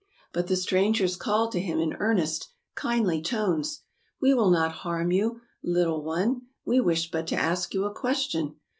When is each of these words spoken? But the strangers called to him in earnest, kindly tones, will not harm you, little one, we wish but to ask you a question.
But 0.33 0.47
the 0.47 0.55
strangers 0.55 1.15
called 1.15 1.51
to 1.51 1.59
him 1.59 1.77
in 1.77 1.93
earnest, 1.99 2.49
kindly 2.73 3.21
tones, 3.21 3.83
will 4.19 4.49
not 4.49 4.71
harm 4.81 5.11
you, 5.11 5.41
little 5.63 6.01
one, 6.03 6.47
we 6.65 6.79
wish 6.79 7.11
but 7.11 7.27
to 7.27 7.35
ask 7.35 7.75
you 7.75 7.85
a 7.85 7.93
question. 7.93 8.55